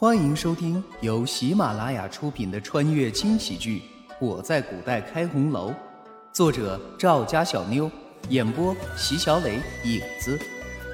[0.00, 3.82] 欢迎收听由喜马拉雅出品的穿越轻喜剧
[4.18, 5.70] 《我在古代开红楼》，
[6.32, 7.90] 作者赵家小妞，
[8.30, 10.40] 演播席小磊、影子，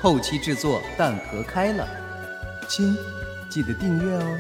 [0.03, 1.87] 后期制作蛋壳开了。
[2.69, 2.97] 亲，
[3.49, 4.39] 记得订阅哦。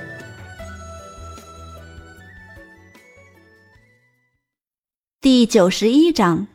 [5.20, 6.48] 第九十一章，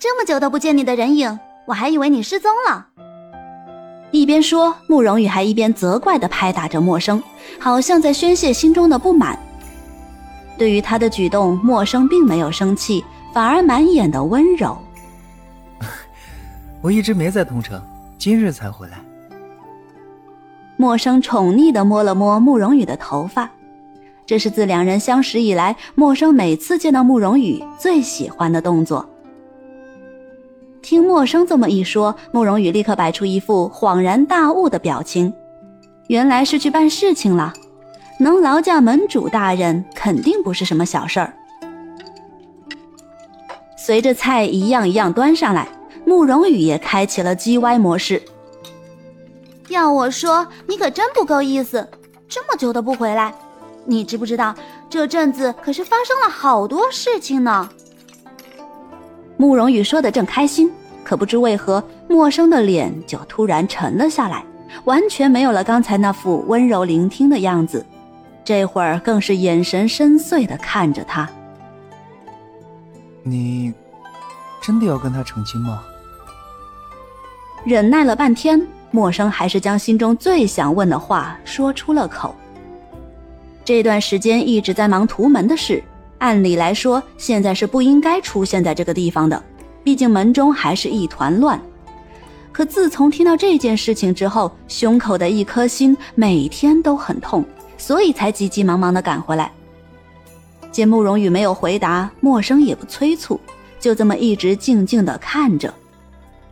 [0.00, 2.91] 这么久都不见你的人影，我还以为你失踪了。
[4.12, 7.20] 一边说，慕容羽还一边责怪的拍打着陌生，
[7.58, 9.36] 好像在宣泄心中的不满。
[10.58, 14.76] 对于他的举动，陌生并没有生气，反而满眼的温柔。
[16.82, 17.82] 我一直没在东城，
[18.18, 18.98] 今日才回来。
[20.76, 23.50] 陌生宠溺的摸了摸慕容羽的头发，
[24.26, 29.08] 这是自两人相识以来，陌生每次见到慕容羽最喜欢的动作。
[30.82, 35.32] 听陌生这么一说，慕容羽立刻摆出一副恍然大悟的表情。
[36.08, 37.52] 原来是去办事情了，
[38.18, 41.32] 能劳驾门主大人，肯定不是什么小事儿。
[43.76, 45.68] 随着菜一样一样端上来，
[46.04, 48.20] 慕容羽也开启了叽歪模式。
[49.68, 51.88] 要我说，你可真不够意思，
[52.28, 53.32] 这么久都不回来。
[53.84, 54.54] 你知不知道，
[54.90, 57.68] 这阵子可是发生了好多事情呢？
[59.36, 60.70] 慕容羽说的正开心，
[61.12, 64.42] 可不知为何，陌生的脸就突然沉了下来，
[64.84, 67.84] 完全没有了刚才那副温柔聆听的样子。
[68.42, 71.28] 这会儿更是眼神深邃的看着他。
[73.22, 73.74] 你
[74.62, 75.82] 真的要跟他成亲吗？
[77.62, 82.34] 忍耐了半天，陌生还是将心中最想问的话说出了口。
[83.66, 85.84] 这段时间一直在忙图门的事。
[86.20, 89.42] 按理来说，现在是不应该出现在这个地方的，
[89.84, 91.60] 毕竟门中还是一团乱。
[92.52, 97.44] 可自从听到这件事情之后，胸口的一颗心每天都很痛，
[97.78, 99.50] 所以才急急忙忙的赶回来。
[100.70, 103.40] 见慕容羽没有回答，陌生也不催促，
[103.80, 105.72] 就这么一直静静的看着，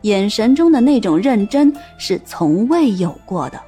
[0.02, 3.60] 眼神中的那种认真是从未有过的。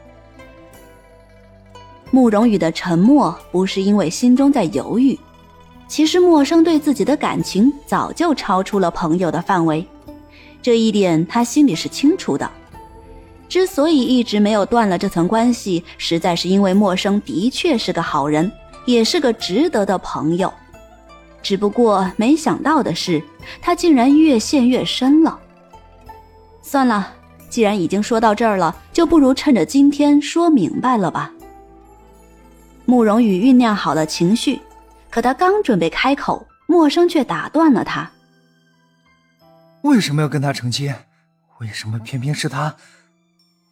[2.10, 5.18] 慕容羽的沉默不是因为心中在犹豫。
[5.92, 9.86] 其实陌生对自己的感情早就超出了朋友的范围，
[10.62, 12.50] 这一点他心里是清楚的。
[13.47, 18.50] 之所以一直没有断了这层关系，实在是因为陌生的确是个好人，
[18.86, 20.50] 也是个值得的朋友。
[21.42, 23.22] 只不过没想到的是，
[23.60, 25.38] 他竟然越陷越深了。
[26.62, 27.06] 算了，
[27.50, 31.31] 既然已经说到这儿了，就不如趁着今天说明白了吧。
[32.86, 34.58] 慕容羽酝酿好了情绪。
[35.12, 38.10] 可他刚准备开口，陌生却打断了他。
[39.82, 40.90] 为什么要跟他成亲？
[41.58, 42.74] 为什么偏偏是他？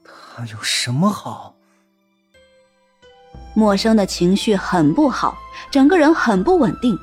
[0.04, 1.54] 他有什么好？
[3.54, 5.34] 陌生的情绪很不好，
[5.70, 6.94] 整个人很不稳定，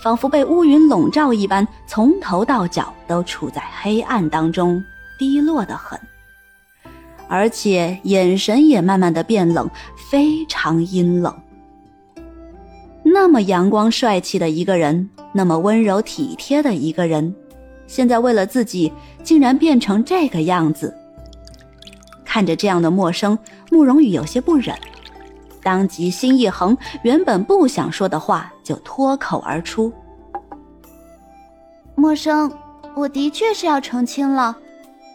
[0.00, 4.80] 仿佛被乌云笼罩一般，从头到脚都处在黑暗当中，
[5.18, 6.00] 低落的很，
[7.28, 9.68] 而且眼神也慢慢的变冷，
[10.08, 11.36] 非常阴冷。
[13.12, 17.34] 那么阳光帅气的一个人，那么温柔体贴的一个人，
[17.88, 18.92] 现在为了自己，
[19.24, 20.94] 竟然变成这个样子。
[22.24, 23.36] 看着这样的陌生，
[23.68, 24.76] 慕容羽有些不忍，
[25.60, 29.92] 当即心一横，原本不想说的话就脱口而出
[31.96, 32.52] ：“陌生，
[32.94, 34.56] 我的确是要成亲了。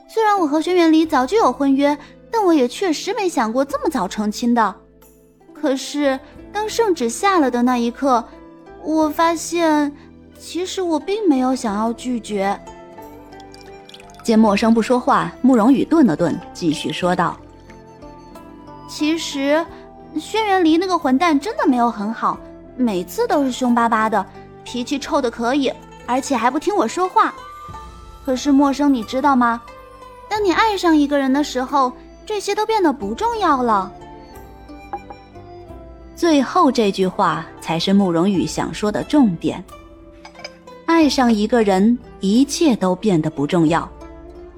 [0.09, 1.97] 虽然我和轩辕离早就有婚约，
[2.29, 4.75] 但我也确实没想过这么早成亲的。
[5.53, 6.19] 可是……”
[6.55, 8.23] 当圣旨下了的那一刻，
[8.81, 9.91] 我发现，
[10.39, 12.57] 其实我并没有想要拒绝。
[14.23, 17.35] 见陌生不说话，慕容羽顿了顿，继续说道
[18.87, 19.65] ：“其实，
[20.17, 22.39] 轩辕离那个混蛋真的没有很好，
[22.77, 24.25] 每次都是凶巴巴的，
[24.63, 25.69] 脾气臭的可以，
[26.07, 27.35] 而且还不听我说话。
[28.25, 29.61] 可是陌生，你知道吗？
[30.29, 31.91] 当你爱上一个人的时候，
[32.25, 33.91] 这些都变得不重要了。”
[36.15, 39.63] 最后这句话才是慕容羽想说的重点。
[40.85, 43.81] 爱上一个人，一切都变得不重要；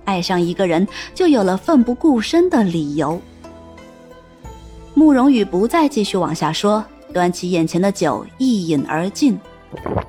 [0.06, 3.19] 爱上一个人，就有了奋不顾身的理由。
[4.94, 9.39] 慕容羽不再继续往下说，端起眼前的酒一饮而尽，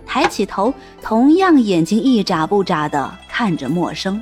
[0.04, 4.20] 抬起头，同样眼睛一眨不眨的看着陌生。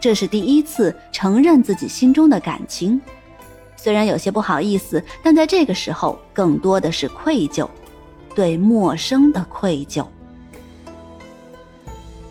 [0.00, 3.00] 这是第一次承认自己心中的感情。
[3.80, 7.66] 虽然有些不好意思，但在这个时候，更多的是愧疚，
[8.34, 10.04] 对陌生的愧疚。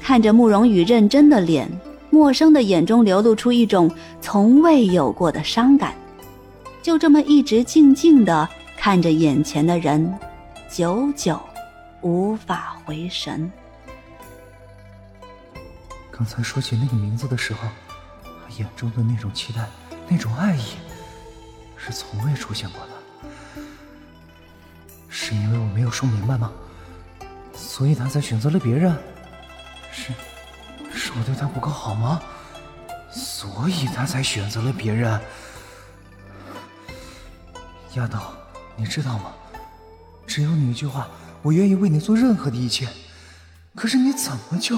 [0.01, 1.69] 看着慕容羽认真的脸，
[2.09, 3.89] 陌生的眼中流露出一种
[4.21, 5.95] 从未有过的伤感，
[6.83, 8.47] 就这么一直静静的
[8.77, 10.13] 看着眼前的人，
[10.69, 11.39] 久久
[12.01, 13.49] 无法回神。
[16.11, 17.67] 刚才说起那个名字的时候，
[18.57, 19.65] 眼中的那种期待，
[20.09, 20.61] 那种爱意，
[21.77, 23.62] 是从未出现过的。
[25.07, 26.51] 是因为我没有说明白吗？
[27.56, 28.95] 所以他才选择了别人？
[29.91, 30.13] 是，
[30.94, 32.21] 是我对他不够好吗？
[33.09, 35.19] 所以他才选择了别人？
[37.94, 38.33] 丫头，
[38.75, 39.33] 你知道吗？
[40.27, 41.07] 只有你一句话，
[41.41, 42.88] 我愿意为你做任何的一切。
[43.75, 44.77] 可是你怎么就……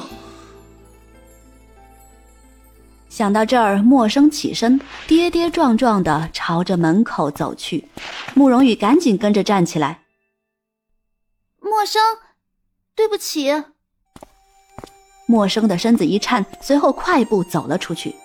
[3.19, 7.85] 想到这儿，默生起身，跌跌撞撞的朝着门口走去。
[8.33, 10.03] 慕容羽赶紧跟着站起来。
[11.59, 12.01] 陌生，
[12.95, 13.51] 对不起。
[15.25, 18.15] 陌生的身子一颤，随后快步走了出去。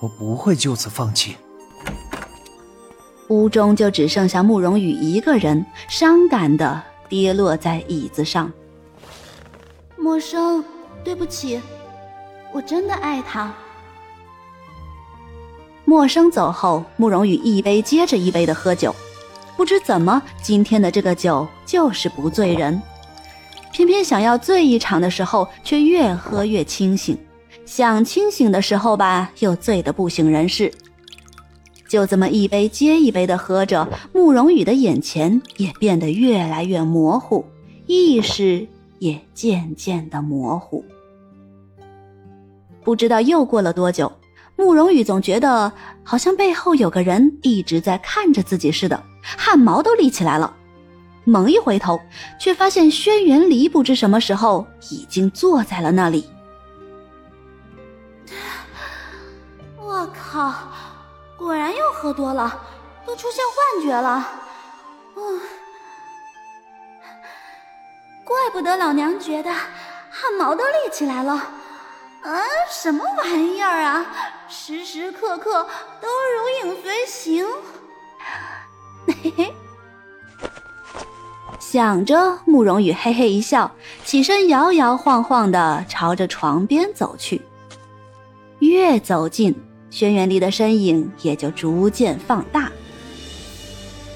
[0.00, 1.36] 我不会就此放弃。
[3.28, 8.50] 屋中就只剩下慕容羽一个人，伤感的跌落在椅子上。
[9.98, 10.64] 陌生，
[11.04, 11.60] 对不起，
[12.52, 13.52] 我真的爱他。
[15.84, 18.94] 陌生走后，慕容羽一杯接着一杯的喝酒。
[19.56, 22.80] 不知怎么，今天的这个酒就是不醉人，
[23.72, 27.16] 偏偏想要醉一场的时候，却越喝越清醒；
[27.66, 30.72] 想清醒的时候吧，又醉得不省人事。
[31.86, 37.44] 就这么一杯接一杯的喝着，慕容羽的眼前也变得越来越模糊，
[37.86, 38.66] 意识
[38.98, 40.82] 也渐渐的模糊。
[42.84, 44.10] 不知道又过了多久。
[44.54, 45.72] 慕容羽总觉得
[46.04, 50.54] 好像背后有个人一直在看着自己似的，汗毛都立起来了。
[51.24, 52.00] 猛一回头，
[52.38, 56.28] 却发现轩辕离不知什么时候已经坐在了那里。
[59.78, 60.52] 我靠，
[61.38, 62.60] 果然又喝多了，
[63.06, 64.28] 都出现幻觉了。
[65.16, 65.40] 嗯，
[68.24, 71.42] 怪不得老娘觉得汗毛都立起来了。
[72.22, 72.40] 啊，
[72.70, 74.06] 什么玩意儿啊！
[74.48, 75.66] 时时刻刻
[76.00, 77.44] 都如影随形。
[79.08, 79.52] 嘿嘿，
[81.58, 83.68] 想着，慕容羽嘿嘿一笑，
[84.04, 87.42] 起身摇摇晃晃的朝着床边走去。
[88.60, 89.52] 越走近，
[89.90, 92.70] 轩辕离的身影也就逐渐放大。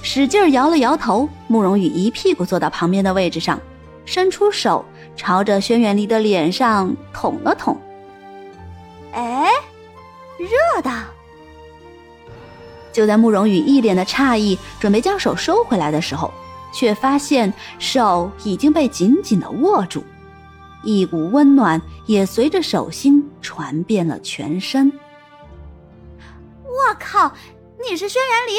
[0.02, 3.60] 使劲摇了摇头，慕容羽一屁股坐到旁边的位置上，
[4.04, 4.84] 伸出手
[5.16, 7.76] 朝着轩辕离的脸上捅了捅。
[9.16, 9.50] 哎。
[10.38, 10.90] 热的。
[12.92, 16.32] 就在慕容羽一脸的诧异，准备将手收回来的时候，
[16.72, 20.02] 却发现手已经被紧紧的握住，
[20.82, 24.92] 一股温暖也随着手心传遍了全身。
[26.64, 27.32] 我靠！
[27.78, 28.54] 你是轩辕离，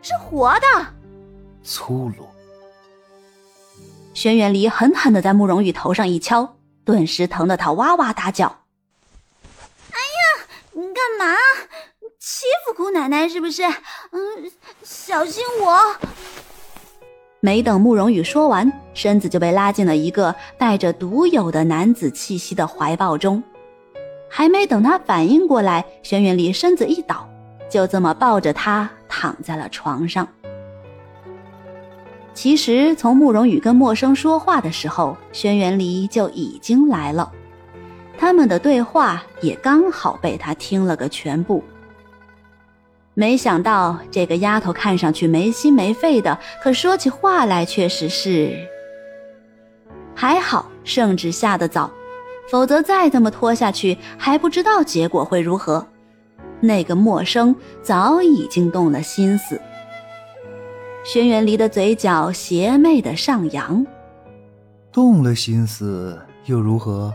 [0.00, 0.86] 是活的！
[1.62, 2.26] 粗鲁。
[4.14, 8.59] 轩辕离狠狠的在慕容羽头上一敲，顿时疼得他哇哇大叫。
[11.00, 11.34] 干嘛？
[12.18, 13.62] 欺负姑奶奶是不是？
[13.62, 14.50] 嗯，
[14.82, 15.96] 小心我！
[17.40, 23.42] 没等慕容羽说完，身子就被拉进了一个带着独有的男子气息的怀抱中。
[24.28, 27.26] 还没等他反应过来，轩辕离身子一倒，
[27.70, 30.28] 就这么抱着他躺在了床上。
[32.34, 37.32] 其实，从慕容羽跟陌生说话的时候，轩辕离就已经来了。
[38.20, 41.64] 他们的对话也刚好被他听了个全部。
[43.14, 48.54] 没想到这个丫头看上去没心没肺的，可说起话来确实是……
[50.14, 51.90] 还好圣旨下的早，
[52.50, 55.86] 否则再这么拖下去，还不知道结果会如何。
[56.60, 59.58] 那个陌生早已经动了心思。
[61.04, 63.86] 轩辕离的嘴角邪魅的上扬，
[64.92, 67.14] 动了心思又如何？